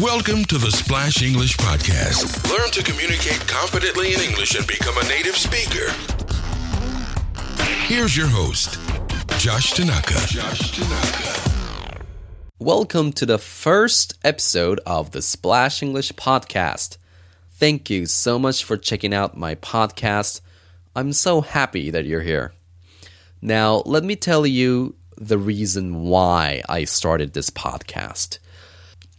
Welcome 0.00 0.44
to 0.46 0.58
the 0.58 0.72
Splash 0.72 1.22
English 1.22 1.56
Podcast. 1.56 2.50
Learn 2.50 2.68
to 2.72 2.82
communicate 2.82 3.46
confidently 3.46 4.12
in 4.12 4.20
English 4.20 4.56
and 4.56 4.66
become 4.66 4.96
a 4.98 5.04
native 5.04 5.36
speaker. 5.36 5.92
Here's 7.86 8.16
your 8.16 8.26
host, 8.26 8.76
Josh 9.38 9.72
Tanaka. 9.72 10.14
Josh 10.26 10.72
Tanaka. 10.72 12.00
Welcome 12.58 13.12
to 13.12 13.24
the 13.24 13.38
first 13.38 14.18
episode 14.24 14.80
of 14.84 15.12
the 15.12 15.22
Splash 15.22 15.80
English 15.80 16.12
Podcast. 16.14 16.96
Thank 17.52 17.88
you 17.88 18.06
so 18.06 18.36
much 18.36 18.64
for 18.64 18.76
checking 18.76 19.14
out 19.14 19.36
my 19.36 19.54
podcast. 19.54 20.40
I'm 20.96 21.12
so 21.12 21.40
happy 21.40 21.90
that 21.90 22.04
you're 22.04 22.22
here. 22.22 22.52
Now, 23.40 23.84
let 23.86 24.02
me 24.02 24.16
tell 24.16 24.44
you 24.44 24.96
the 25.16 25.38
reason 25.38 26.02
why 26.02 26.62
I 26.68 26.82
started 26.82 27.32
this 27.32 27.50
podcast 27.50 28.38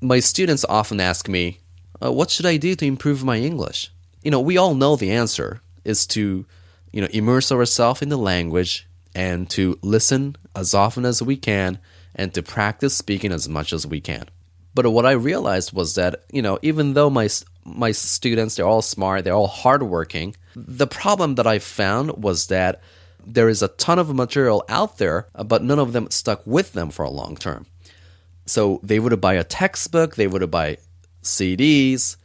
my 0.00 0.20
students 0.20 0.64
often 0.68 1.00
ask 1.00 1.28
me, 1.28 1.58
uh, 2.02 2.12
"What 2.12 2.30
should 2.30 2.46
I 2.46 2.56
do 2.56 2.74
to 2.74 2.86
improve 2.86 3.24
my 3.24 3.38
English?" 3.38 3.90
You 4.22 4.30
know, 4.30 4.40
we 4.40 4.56
all 4.56 4.74
know 4.74 4.96
the 4.96 5.12
answer 5.12 5.60
is 5.84 6.06
to, 6.08 6.46
you 6.92 7.00
know, 7.00 7.08
immerse 7.10 7.50
ourselves 7.52 8.02
in 8.02 8.08
the 8.08 8.18
language 8.18 8.86
and 9.14 9.48
to 9.50 9.78
listen 9.82 10.36
as 10.54 10.74
often 10.74 11.04
as 11.04 11.22
we 11.22 11.36
can 11.36 11.78
and 12.14 12.32
to 12.34 12.42
practice 12.42 12.94
speaking 12.94 13.32
as 13.32 13.48
much 13.48 13.72
as 13.72 13.86
we 13.86 14.00
can. 14.00 14.26
But 14.74 14.90
what 14.92 15.06
I 15.06 15.12
realized 15.12 15.72
was 15.72 15.94
that, 15.94 16.24
you 16.30 16.42
know, 16.42 16.58
even 16.62 16.94
though 16.94 17.10
my 17.10 17.28
my 17.64 17.92
students 17.92 18.54
they're 18.54 18.66
all 18.66 18.82
smart, 18.82 19.24
they're 19.24 19.34
all 19.34 19.46
hardworking, 19.46 20.36
the 20.54 20.86
problem 20.86 21.34
that 21.36 21.46
I 21.46 21.58
found 21.58 22.22
was 22.22 22.46
that 22.46 22.80
there 23.24 23.48
is 23.48 23.62
a 23.62 23.68
ton 23.68 23.98
of 23.98 24.14
material 24.14 24.64
out 24.68 24.98
there, 24.98 25.26
but 25.44 25.62
none 25.62 25.78
of 25.78 25.92
them 25.92 26.10
stuck 26.10 26.46
with 26.46 26.72
them 26.72 26.90
for 26.90 27.04
a 27.04 27.10
long 27.10 27.36
term. 27.36 27.66
So 28.50 28.80
they 28.82 28.98
would 28.98 29.20
buy 29.20 29.34
a 29.34 29.44
textbook, 29.44 30.16
they 30.16 30.26
would 30.26 30.50
buy 30.50 30.78
CDs, 31.22 32.16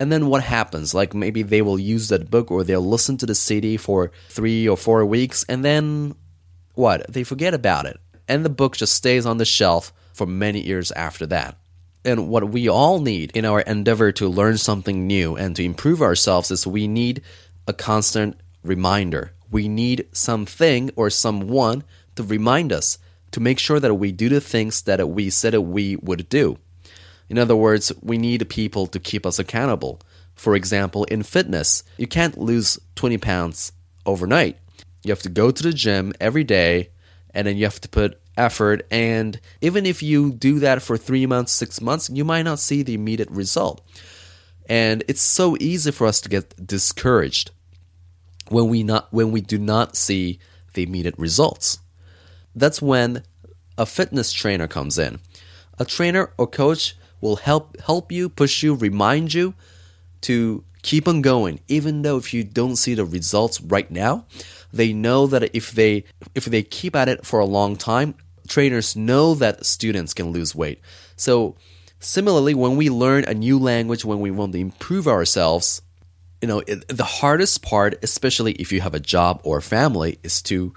and 0.00 0.10
then 0.10 0.28
what 0.28 0.42
happens? 0.42 0.94
Like 0.94 1.12
maybe 1.12 1.42
they 1.42 1.60
will 1.60 1.78
use 1.78 2.08
that 2.08 2.30
book 2.30 2.50
or 2.50 2.64
they'll 2.64 2.80
listen 2.80 3.18
to 3.18 3.26
the 3.26 3.34
CD 3.34 3.76
for 3.76 4.10
three 4.30 4.66
or 4.66 4.78
four 4.78 5.04
weeks, 5.04 5.44
and 5.46 5.62
then 5.62 6.14
what? 6.72 7.12
They 7.12 7.22
forget 7.22 7.52
about 7.52 7.84
it. 7.84 8.00
And 8.26 8.46
the 8.46 8.50
book 8.50 8.78
just 8.78 8.94
stays 8.94 9.26
on 9.26 9.36
the 9.36 9.44
shelf 9.44 9.92
for 10.14 10.26
many 10.26 10.66
years 10.66 10.90
after 10.92 11.26
that. 11.26 11.58
And 12.02 12.28
what 12.28 12.48
we 12.48 12.66
all 12.66 13.00
need 13.00 13.32
in 13.36 13.44
our 13.44 13.60
endeavor 13.60 14.10
to 14.12 14.26
learn 14.26 14.56
something 14.56 15.06
new 15.06 15.36
and 15.36 15.54
to 15.56 15.64
improve 15.64 16.00
ourselves 16.00 16.50
is 16.50 16.66
we 16.66 16.88
need 16.88 17.20
a 17.66 17.74
constant 17.74 18.40
reminder. 18.62 19.32
We 19.50 19.68
need 19.68 20.08
something 20.12 20.92
or 20.96 21.10
someone 21.10 21.84
to 22.16 22.22
remind 22.22 22.72
us 22.72 22.98
to 23.32 23.40
make 23.40 23.58
sure 23.58 23.80
that 23.80 23.94
we 23.94 24.12
do 24.12 24.28
the 24.28 24.40
things 24.40 24.82
that 24.82 25.08
we 25.08 25.30
said 25.30 25.54
we 25.58 25.96
would 25.96 26.28
do. 26.28 26.58
In 27.28 27.38
other 27.38 27.56
words, 27.56 27.92
we 28.02 28.18
need 28.18 28.48
people 28.48 28.86
to 28.86 28.98
keep 28.98 29.26
us 29.26 29.38
accountable. 29.38 30.00
For 30.34 30.54
example, 30.54 31.04
in 31.04 31.22
fitness, 31.22 31.84
you 31.96 32.06
can't 32.06 32.38
lose 32.38 32.78
20 32.94 33.18
pounds 33.18 33.72
overnight. 34.06 34.56
You 35.02 35.12
have 35.12 35.22
to 35.22 35.28
go 35.28 35.50
to 35.50 35.62
the 35.62 35.72
gym 35.72 36.12
every 36.20 36.44
day 36.44 36.90
and 37.34 37.46
then 37.46 37.56
you 37.56 37.64
have 37.64 37.80
to 37.80 37.88
put 37.88 38.20
effort. 38.36 38.86
And 38.90 39.38
even 39.60 39.84
if 39.84 40.02
you 40.02 40.32
do 40.32 40.60
that 40.60 40.80
for 40.80 40.96
three 40.96 41.26
months, 41.26 41.52
six 41.52 41.80
months, 41.80 42.08
you 42.08 42.24
might 42.24 42.42
not 42.42 42.58
see 42.58 42.82
the 42.82 42.94
immediate 42.94 43.30
result. 43.30 43.82
And 44.68 45.04
it's 45.08 45.20
so 45.20 45.56
easy 45.60 45.90
for 45.90 46.06
us 46.06 46.20
to 46.22 46.28
get 46.28 46.66
discouraged 46.66 47.50
when 48.48 48.68
we 48.68 48.82
not 48.82 49.12
when 49.12 49.30
we 49.30 49.40
do 49.40 49.58
not 49.58 49.96
see 49.96 50.38
the 50.74 50.82
immediate 50.82 51.18
results 51.18 51.78
that's 52.58 52.82
when 52.82 53.22
a 53.76 53.86
fitness 53.86 54.32
trainer 54.32 54.68
comes 54.68 54.98
in. 54.98 55.20
A 55.78 55.84
trainer 55.84 56.32
or 56.36 56.46
coach 56.46 56.96
will 57.20 57.36
help 57.36 57.80
help 57.80 58.10
you, 58.12 58.28
push 58.28 58.62
you, 58.62 58.74
remind 58.74 59.34
you 59.34 59.54
to 60.22 60.64
keep 60.82 61.08
on 61.08 61.22
going 61.22 61.60
even 61.68 62.02
though 62.02 62.16
if 62.16 62.32
you 62.32 62.44
don't 62.44 62.76
see 62.76 62.94
the 62.94 63.04
results 63.04 63.60
right 63.60 63.90
now. 63.90 64.26
They 64.72 64.92
know 64.92 65.26
that 65.26 65.54
if 65.54 65.72
they 65.72 66.04
if 66.34 66.44
they 66.44 66.62
keep 66.62 66.94
at 66.94 67.08
it 67.08 67.24
for 67.24 67.40
a 67.40 67.46
long 67.46 67.76
time, 67.76 68.14
trainers 68.48 68.96
know 68.96 69.34
that 69.34 69.64
students 69.64 70.14
can 70.14 70.30
lose 70.30 70.54
weight. 70.54 70.80
So 71.16 71.56
similarly 72.00 72.54
when 72.54 72.76
we 72.76 72.90
learn 72.90 73.24
a 73.24 73.34
new 73.34 73.58
language 73.58 74.04
when 74.04 74.20
we 74.20 74.30
want 74.30 74.52
to 74.52 74.58
improve 74.58 75.08
ourselves, 75.08 75.82
you 76.42 76.48
know, 76.48 76.60
it, 76.66 76.86
the 76.88 77.04
hardest 77.04 77.62
part, 77.62 77.98
especially 78.02 78.52
if 78.52 78.72
you 78.72 78.80
have 78.80 78.94
a 78.94 79.00
job 79.00 79.40
or 79.42 79.60
family, 79.60 80.18
is 80.22 80.40
to 80.42 80.72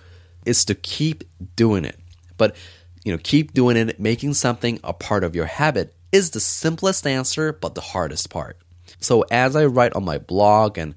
is 0.46 0.66
to 0.66 0.76
keep 0.76 1.24
doing 1.56 1.86
it. 1.86 2.00
But 2.38 2.56
you 3.04 3.12
know, 3.12 3.20
keep 3.24 3.54
doing 3.54 3.78
it, 3.78 4.00
making 4.00 4.34
something 4.36 4.80
a 4.84 4.94
part 4.94 5.24
of 5.24 5.36
your 5.36 5.46
habit 5.46 5.96
is 6.12 6.32
the 6.32 6.40
simplest 6.40 7.08
answer, 7.08 7.54
but 7.54 7.76
the 7.76 7.82
hardest 7.82 8.30
part. 8.30 8.58
So 9.00 9.26
as 9.32 9.56
I 9.56 9.66
write 9.66 9.94
on 9.94 10.06
my 10.06 10.18
blog 10.18 10.78
and 10.78 10.96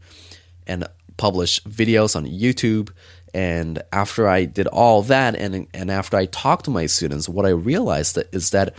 and 0.66 0.87
publish 1.16 1.60
videos 1.62 2.16
on 2.16 2.27
YouTube, 2.27 2.91
and 3.32 3.82
after 3.93 4.28
I 4.28 4.44
did 4.44 4.66
all 4.66 5.03
that, 5.03 5.34
and 5.34 5.66
and 5.72 5.91
after 5.91 6.16
I 6.16 6.26
talked 6.26 6.66
to 6.66 6.71
my 6.71 6.87
students, 6.87 7.28
what 7.28 7.47
I 7.47 7.50
realized 7.50 8.19
is 8.32 8.50
that 8.50 8.75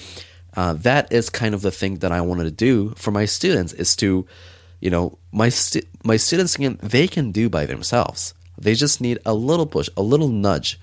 uh, 0.56 0.74
that 0.74 1.12
is 1.12 1.30
kind 1.30 1.54
of 1.54 1.62
the 1.62 1.72
thing 1.72 1.96
that 1.96 2.12
I 2.12 2.22
wanted 2.22 2.46
to 2.46 2.52
do 2.52 2.94
for 2.96 3.12
my 3.12 3.26
students 3.26 3.74
is 3.74 3.96
to, 3.98 4.26
you 4.80 4.90
know, 4.90 5.18
my 5.32 5.50
stu- 5.50 5.84
my 6.04 6.18
students 6.18 6.56
can 6.56 6.80
they 6.82 7.08
can 7.08 7.32
do 7.32 7.50
by 7.50 7.66
themselves. 7.66 8.34
They 8.58 8.74
just 8.76 9.02
need 9.02 9.20
a 9.26 9.34
little 9.34 9.66
push, 9.66 9.90
a 9.98 10.02
little 10.02 10.30
nudge. 10.30 10.80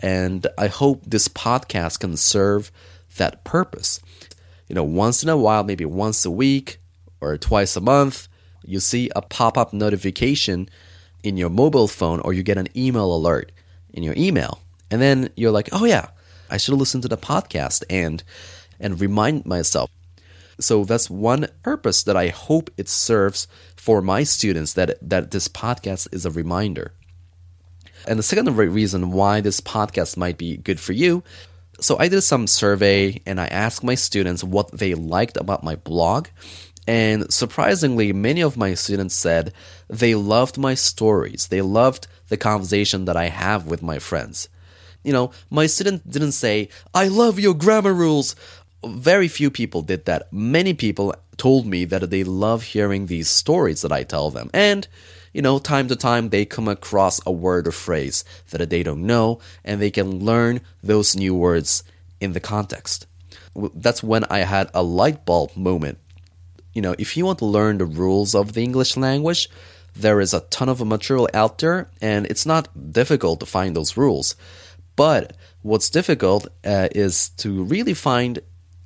And 0.00 0.46
I 0.58 0.66
hope 0.66 1.02
this 1.06 1.28
podcast 1.28 2.00
can 2.00 2.16
serve 2.16 2.72
that 3.16 3.44
purpose. 3.44 4.00
You 4.68 4.74
know, 4.74 4.84
once 4.84 5.22
in 5.22 5.28
a 5.28 5.36
while, 5.36 5.64
maybe 5.64 5.84
once 5.84 6.24
a 6.24 6.30
week 6.30 6.78
or 7.20 7.36
twice 7.36 7.76
a 7.76 7.80
month, 7.80 8.28
you 8.64 8.80
see 8.80 9.10
a 9.14 9.22
pop 9.22 9.56
up 9.56 9.72
notification 9.72 10.68
in 11.22 11.36
your 11.36 11.50
mobile 11.50 11.88
phone 11.88 12.20
or 12.20 12.32
you 12.32 12.42
get 12.42 12.58
an 12.58 12.68
email 12.76 13.14
alert 13.14 13.52
in 13.92 14.02
your 14.02 14.14
email. 14.16 14.60
And 14.90 15.00
then 15.00 15.30
you're 15.36 15.52
like, 15.52 15.68
oh, 15.72 15.84
yeah, 15.84 16.08
I 16.50 16.56
should 16.56 16.74
listen 16.74 17.00
to 17.02 17.08
the 17.08 17.16
podcast 17.16 17.84
and 17.88 18.22
and 18.80 19.00
remind 19.00 19.46
myself. 19.46 19.88
So 20.58 20.84
that's 20.84 21.08
one 21.08 21.48
purpose 21.62 22.02
that 22.02 22.16
I 22.16 22.28
hope 22.28 22.70
it 22.76 22.88
serves 22.88 23.46
for 23.76 24.02
my 24.02 24.22
students 24.22 24.74
that 24.74 24.98
that 25.00 25.30
this 25.30 25.48
podcast 25.48 26.08
is 26.12 26.26
a 26.26 26.30
reminder. 26.30 26.92
And 28.06 28.18
the 28.18 28.22
second 28.22 28.54
reason 28.56 29.12
why 29.12 29.40
this 29.40 29.60
podcast 29.60 30.16
might 30.16 30.38
be 30.38 30.56
good 30.56 30.80
for 30.80 30.92
you 30.92 31.22
so 31.82 31.98
I 31.98 32.08
did 32.08 32.22
some 32.22 32.46
survey 32.46 33.20
and 33.26 33.40
I 33.40 33.46
asked 33.46 33.82
my 33.82 33.96
students 33.96 34.44
what 34.44 34.70
they 34.70 34.94
liked 34.94 35.36
about 35.36 35.64
my 35.64 35.76
blog. 35.76 36.28
And 36.86 37.32
surprisingly, 37.32 38.12
many 38.12 38.40
of 38.40 38.56
my 38.56 38.74
students 38.74 39.14
said 39.14 39.52
they 39.88 40.14
loved 40.14 40.58
my 40.58 40.74
stories. 40.74 41.48
They 41.48 41.62
loved 41.62 42.06
the 42.28 42.36
conversation 42.36 43.04
that 43.06 43.16
I 43.16 43.28
have 43.28 43.66
with 43.66 43.82
my 43.82 43.98
friends. 43.98 44.48
You 45.02 45.12
know, 45.12 45.32
my 45.50 45.66
student 45.66 46.08
didn't 46.08 46.32
say, 46.32 46.68
I 46.94 47.08
love 47.08 47.40
your 47.40 47.54
grammar 47.54 47.92
rules. 47.92 48.36
Very 48.84 49.28
few 49.28 49.50
people 49.50 49.82
did 49.82 50.04
that. 50.06 50.32
Many 50.32 50.74
people 50.74 51.14
told 51.36 51.66
me 51.66 51.84
that 51.86 52.10
they 52.10 52.24
love 52.24 52.62
hearing 52.62 53.06
these 53.06 53.28
stories 53.28 53.82
that 53.82 53.92
I 53.92 54.04
tell 54.04 54.30
them. 54.30 54.50
And 54.52 54.86
you 55.32 55.42
know, 55.42 55.58
time 55.58 55.88
to 55.88 55.96
time 55.96 56.28
they 56.28 56.44
come 56.44 56.68
across 56.68 57.20
a 57.26 57.32
word 57.32 57.66
or 57.66 57.72
phrase 57.72 58.24
that 58.50 58.68
they 58.68 58.82
don't 58.82 59.06
know 59.06 59.40
and 59.64 59.80
they 59.80 59.90
can 59.90 60.24
learn 60.24 60.60
those 60.82 61.16
new 61.16 61.34
words 61.34 61.82
in 62.20 62.32
the 62.32 62.40
context. 62.40 63.06
That's 63.54 64.02
when 64.02 64.24
I 64.24 64.40
had 64.40 64.70
a 64.74 64.82
light 64.82 65.24
bulb 65.24 65.56
moment. 65.56 65.98
You 66.74 66.82
know, 66.82 66.94
if 66.98 67.16
you 67.16 67.26
want 67.26 67.38
to 67.40 67.44
learn 67.46 67.78
the 67.78 67.84
rules 67.84 68.34
of 68.34 68.52
the 68.52 68.62
English 68.62 68.96
language, 68.96 69.48
there 69.94 70.20
is 70.20 70.32
a 70.32 70.40
ton 70.40 70.68
of 70.68 70.84
material 70.86 71.28
out 71.34 71.58
there 71.58 71.90
and 72.00 72.26
it's 72.26 72.46
not 72.46 72.92
difficult 72.92 73.40
to 73.40 73.46
find 73.46 73.76
those 73.76 73.96
rules. 73.96 74.36
But 74.96 75.36
what's 75.62 75.90
difficult 75.90 76.48
uh, 76.64 76.88
is 76.92 77.30
to 77.38 77.62
really 77.64 77.94
find 77.94 78.40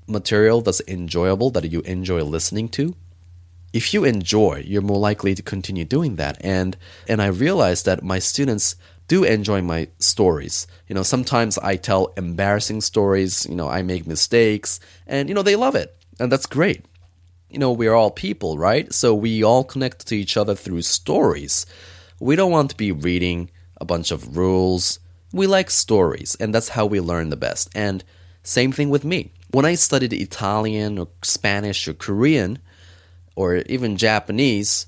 material 0.07 0.61
that's 0.61 0.83
enjoyable 0.87 1.51
that 1.51 1.71
you 1.71 1.81
enjoy 1.81 2.23
listening 2.23 2.69
to 2.69 2.95
if 3.77 3.93
you 3.93 4.05
enjoy, 4.05 4.65
you're 4.67 4.81
more 4.81 4.99
likely 4.99 5.35
to 5.35 5.43
continue 5.43 5.85
doing 5.85 6.17
that. 6.17 6.39
And 6.41 6.79
and 7.07 7.21
I 7.21 7.27
realized 7.27 7.85
that 7.85 8.03
my 8.03 8.19
students 8.19 8.75
do 9.07 9.23
enjoy 9.23 9.61
my 9.61 9.89
stories. 9.99 10.67
You 10.89 10.95
know, 10.95 11.03
sometimes 11.03 11.59
I 11.59 11.77
tell 11.77 12.15
embarrassing 12.17 12.81
stories, 12.81 13.47
you 13.47 13.55
know, 13.55 13.69
I 13.69 13.83
make 13.83 14.07
mistakes, 14.07 14.81
and 15.07 15.29
you 15.29 15.35
know, 15.35 15.43
they 15.43 15.57
love 15.57 15.75
it. 15.75 15.95
And 16.19 16.33
that's 16.33 16.47
great. 16.47 16.87
You 17.51 17.59
know, 17.59 17.71
we're 17.71 17.93
all 17.93 18.11
people, 18.11 18.57
right? 18.57 18.91
So 18.95 19.15
we 19.15 19.45
all 19.45 19.63
connect 19.63 20.07
to 20.07 20.17
each 20.17 20.39
other 20.39 20.55
through 20.55 20.83
stories. 20.83 21.67
We 22.19 22.35
don't 22.35 22.51
want 22.51 22.71
to 22.71 22.77
be 22.77 22.93
reading 22.93 23.51
a 23.79 23.85
bunch 23.85 24.11
of 24.11 24.39
rules. 24.39 24.99
We 25.33 25.47
like 25.47 25.71
stories, 25.71 26.35
and 26.41 26.55
that's 26.55 26.71
how 26.71 26.87
we 26.87 27.01
learn 27.01 27.29
the 27.29 27.45
best. 27.49 27.69
And 27.75 28.03
same 28.43 28.73
thing 28.73 28.89
with 28.89 29.05
me. 29.05 29.33
When 29.51 29.67
I 29.67 29.75
studied 29.75 30.15
Italian 30.15 30.99
or 30.99 31.09
Spanish 31.23 31.87
or 31.87 31.95
Korean, 31.95 32.59
or 33.37 33.57
even 33.67 33.97
Japanese, 33.97 34.87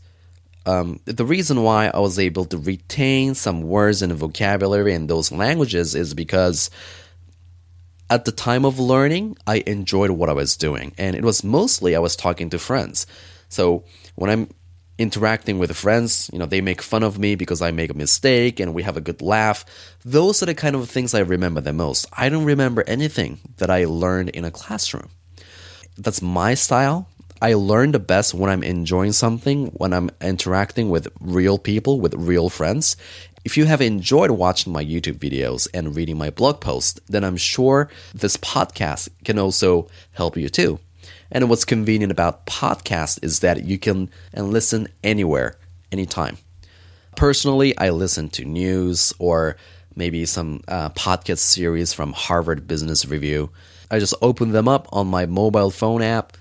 um, 0.66 0.98
the 1.04 1.24
reason 1.24 1.62
why 1.62 1.90
I 1.94 2.00
was 2.00 2.18
able 2.18 2.44
to 2.46 2.58
retain 2.58 3.34
some 3.34 3.62
words 3.62 4.02
and 4.02 4.12
vocabulary 4.12 4.94
in 4.94 5.06
those 5.06 5.30
languages 5.30 5.94
is 5.94 6.14
because 6.14 6.70
At 8.10 8.24
the 8.24 8.32
time 8.32 8.64
of 8.64 8.78
learning, 8.78 9.36
I 9.46 9.62
enjoyed 9.66 10.10
what 10.10 10.30
I 10.30 10.32
was 10.32 10.56
doing, 10.56 10.92
and 10.96 11.14
it 11.14 11.22
was 11.22 11.44
mostly 11.44 11.94
I 11.94 11.98
was 11.98 12.16
talking 12.16 12.48
to 12.50 12.58
friends. 12.58 13.06
So 13.50 13.84
when 14.14 14.30
I'm 14.30 14.48
interacting 14.96 15.58
with 15.58 15.76
friends, 15.76 16.30
you 16.32 16.38
know, 16.38 16.46
they 16.46 16.62
make 16.62 16.80
fun 16.80 17.02
of 17.02 17.18
me 17.18 17.34
because 17.34 17.60
I 17.60 17.70
make 17.70 17.90
a 17.90 17.94
mistake 17.94 18.60
and 18.60 18.72
we 18.74 18.82
have 18.82 18.96
a 18.96 19.02
good 19.02 19.20
laugh. 19.20 19.64
Those 20.04 20.42
are 20.42 20.46
the 20.46 20.54
kind 20.54 20.74
of 20.74 20.88
things 20.88 21.12
I 21.12 21.20
remember 21.20 21.60
the 21.60 21.72
most. 21.72 22.06
I 22.16 22.30
don't 22.30 22.44
remember 22.44 22.82
anything 22.86 23.38
that 23.58 23.70
I 23.70 23.84
learned 23.84 24.30
in 24.30 24.44
a 24.44 24.50
classroom. 24.50 25.10
That's 25.98 26.22
my 26.22 26.54
style. 26.54 27.08
I 27.40 27.54
learn 27.54 27.92
the 27.92 28.00
best 28.00 28.34
when 28.34 28.50
I'm 28.50 28.64
enjoying 28.64 29.12
something, 29.12 29.66
when 29.66 29.92
I'm 29.92 30.10
interacting 30.20 30.90
with 30.90 31.06
real 31.20 31.56
people, 31.56 32.00
with 32.00 32.14
real 32.14 32.48
friends. 32.48 32.96
If 33.44 33.56
you 33.56 33.66
have 33.66 33.80
enjoyed 33.80 34.32
watching 34.32 34.72
my 34.72 34.84
YouTube 34.84 35.18
videos 35.18 35.68
and 35.72 35.94
reading 35.94 36.18
my 36.18 36.30
blog 36.30 36.60
posts, 36.60 36.98
then 37.08 37.22
I'm 37.22 37.36
sure 37.36 37.88
this 38.12 38.36
podcast 38.36 39.08
can 39.24 39.38
also 39.38 39.88
help 40.12 40.36
you 40.36 40.48
too. 40.48 40.80
And 41.30 41.48
what's 41.48 41.64
convenient 41.64 42.10
about 42.10 42.44
podcasts 42.46 43.22
is 43.22 43.38
that 43.40 43.64
you 43.64 43.78
can 43.78 44.10
and 44.32 44.52
listen 44.52 44.88
anywhere, 45.04 45.58
anytime. 45.92 46.38
Personally, 47.14 47.76
I 47.78 47.90
listen 47.90 48.30
to 48.30 48.44
news 48.44 49.12
or 49.20 49.56
maybe 49.94 50.26
some 50.26 50.62
uh, 50.66 50.88
podcast 50.90 51.38
series 51.38 51.92
from 51.92 52.14
Harvard 52.14 52.66
Business 52.66 53.06
Review. 53.06 53.50
I 53.90 54.00
just 54.00 54.14
open 54.22 54.50
them 54.50 54.66
up 54.66 54.88
on 54.92 55.06
my 55.06 55.26
mobile 55.26 55.70
phone 55.70 56.02
app 56.02 56.32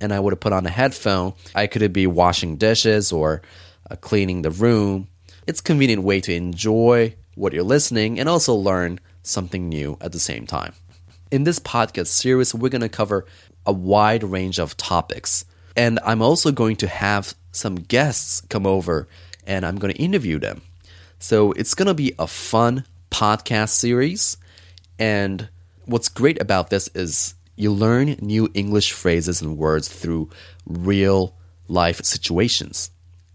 and 0.00 0.12
I 0.12 0.20
would 0.20 0.32
have 0.32 0.40
put 0.40 0.52
on 0.52 0.66
a 0.66 0.70
headphone. 0.70 1.34
I 1.54 1.66
could 1.66 1.92
be 1.92 2.06
washing 2.06 2.56
dishes 2.56 3.12
or 3.12 3.42
uh, 3.90 3.96
cleaning 3.96 4.42
the 4.42 4.50
room. 4.50 5.08
It's 5.46 5.60
a 5.60 5.62
convenient 5.62 6.02
way 6.02 6.20
to 6.22 6.34
enjoy 6.34 7.14
what 7.34 7.52
you're 7.52 7.62
listening 7.62 8.18
and 8.18 8.28
also 8.28 8.54
learn 8.54 9.00
something 9.22 9.68
new 9.68 9.96
at 10.00 10.12
the 10.12 10.18
same 10.18 10.46
time. 10.46 10.74
In 11.30 11.44
this 11.44 11.58
podcast 11.58 12.08
series, 12.08 12.54
we're 12.54 12.68
going 12.68 12.80
to 12.80 12.88
cover 12.88 13.26
a 13.64 13.72
wide 13.72 14.22
range 14.22 14.58
of 14.58 14.76
topics. 14.76 15.44
And 15.76 15.98
I'm 16.04 16.22
also 16.22 16.52
going 16.52 16.76
to 16.76 16.88
have 16.88 17.34
some 17.52 17.76
guests 17.76 18.42
come 18.48 18.66
over 18.66 19.08
and 19.46 19.64
I'm 19.64 19.76
going 19.76 19.92
to 19.92 20.00
interview 20.00 20.38
them. 20.38 20.62
So 21.18 21.52
it's 21.52 21.74
going 21.74 21.88
to 21.88 21.94
be 21.94 22.14
a 22.18 22.26
fun 22.26 22.84
podcast 23.10 23.70
series. 23.70 24.36
And 24.98 25.48
what's 25.84 26.08
great 26.08 26.40
about 26.40 26.70
this 26.70 26.88
is 26.94 27.34
you 27.56 27.72
learn 27.72 28.16
new 28.20 28.50
English 28.54 28.92
phrases 28.92 29.42
and 29.42 29.58
words 29.58 29.88
through 29.88 30.30
real 30.66 31.34
life 31.68 32.04
situations. 32.04 32.90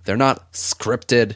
They're 0.05 0.17
not 0.17 0.51
scripted 0.53 1.35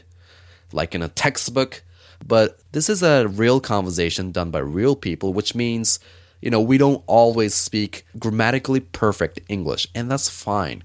like 0.72 0.94
in 0.94 1.02
a 1.02 1.08
textbook, 1.08 1.82
but 2.26 2.58
this 2.72 2.88
is 2.88 3.02
a 3.02 3.28
real 3.28 3.60
conversation 3.60 4.32
done 4.32 4.50
by 4.50 4.60
real 4.60 4.96
people, 4.96 5.32
which 5.32 5.54
means 5.54 5.98
you 6.40 6.50
know, 6.50 6.60
we 6.60 6.78
don't 6.78 7.02
always 7.06 7.54
speak 7.54 8.06
grammatically 8.18 8.80
perfect 8.80 9.40
English, 9.48 9.88
and 9.94 10.10
that's 10.10 10.28
fine 10.28 10.84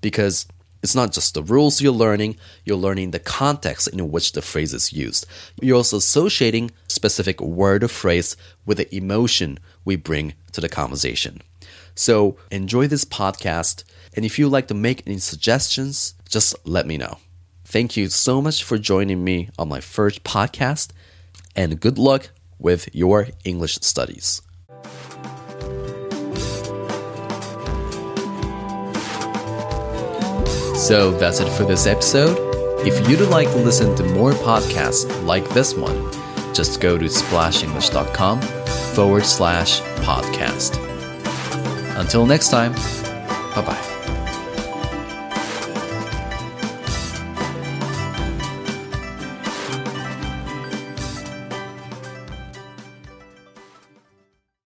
because 0.00 0.46
it's 0.82 0.94
not 0.94 1.12
just 1.12 1.34
the 1.34 1.42
rules 1.42 1.80
you're 1.80 1.92
learning, 1.92 2.36
you're 2.64 2.76
learning 2.76 3.10
the 3.10 3.18
context 3.18 3.88
in 3.88 4.10
which 4.10 4.32
the 4.32 4.42
phrase 4.42 4.72
is 4.72 4.92
used. 4.92 5.26
You're 5.60 5.76
also 5.76 5.96
associating 5.96 6.70
specific 6.86 7.40
word 7.40 7.82
or 7.82 7.88
phrase 7.88 8.36
with 8.64 8.78
the 8.78 8.94
emotion 8.94 9.58
we 9.84 9.96
bring 9.96 10.34
to 10.52 10.60
the 10.60 10.68
conversation. 10.68 11.42
So 11.94 12.36
enjoy 12.50 12.86
this 12.86 13.04
podcast, 13.04 13.82
and 14.14 14.24
if 14.24 14.38
you'd 14.38 14.50
like 14.50 14.68
to 14.68 14.74
make 14.74 15.02
any 15.04 15.18
suggestions, 15.18 16.14
just 16.28 16.54
let 16.64 16.86
me 16.86 16.96
know. 16.96 17.18
Thank 17.64 17.96
you 17.96 18.08
so 18.08 18.40
much 18.40 18.62
for 18.62 18.78
joining 18.78 19.24
me 19.24 19.50
on 19.58 19.68
my 19.68 19.80
first 19.80 20.22
podcast, 20.22 20.90
and 21.56 21.80
good 21.80 21.98
luck 21.98 22.30
with 22.58 22.88
your 22.94 23.28
English 23.44 23.78
studies. 23.82 24.42
So 30.78 31.10
that's 31.10 31.40
it 31.40 31.48
for 31.50 31.64
this 31.64 31.86
episode. 31.86 32.38
If 32.86 33.08
you'd 33.08 33.28
like 33.28 33.48
to 33.48 33.56
listen 33.56 33.96
to 33.96 34.04
more 34.04 34.30
podcasts 34.32 35.04
like 35.24 35.48
this 35.50 35.74
one, 35.74 36.12
just 36.54 36.80
go 36.80 36.96
to 36.96 37.06
splashenglish.com 37.06 38.40
forward 38.94 39.24
slash 39.24 39.80
podcast. 40.06 40.78
Until 41.98 42.26
next 42.26 42.50
time, 42.50 42.72
bye 43.54 43.64
bye. 43.66 43.97